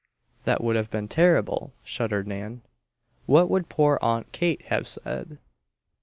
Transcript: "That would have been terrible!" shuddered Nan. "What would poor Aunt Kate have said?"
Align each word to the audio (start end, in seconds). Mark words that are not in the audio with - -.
"That 0.45 0.63
would 0.63 0.75
have 0.77 0.89
been 0.89 1.07
terrible!" 1.07 1.73
shuddered 1.83 2.25
Nan. 2.25 2.63
"What 3.27 3.51
would 3.51 3.69
poor 3.69 3.99
Aunt 4.01 4.31
Kate 4.31 4.63
have 4.63 4.87
said?" 4.87 5.37